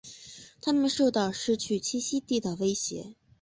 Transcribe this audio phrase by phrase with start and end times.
[0.59, 3.13] 它们受到失去栖息地的威胁。